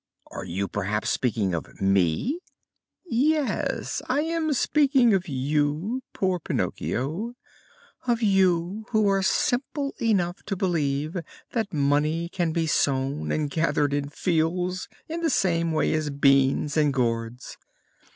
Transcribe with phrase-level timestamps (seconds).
[0.31, 2.39] "Are you perhaps speaking of me?"
[3.05, 7.35] "Yes, I am speaking of you, poor Pinocchio
[8.07, 11.17] of you who are simple enough to believe
[11.51, 16.77] that money can be sown and gathered in fields in the same way as beans
[16.77, 17.57] and gourds.